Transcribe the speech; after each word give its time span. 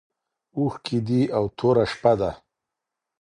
اوښکي 0.57 0.97
دي 1.07 1.21
او 1.37 1.43
توره 1.57 1.85
شپه 1.91 2.13
ده 2.19 2.31